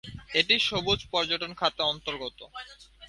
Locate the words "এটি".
0.39-0.55